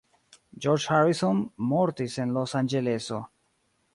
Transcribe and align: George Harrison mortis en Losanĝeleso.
George 0.65 0.89
Harrison 0.93 1.43
mortis 1.73 2.17
en 2.25 2.33
Losanĝeleso. 2.39 3.23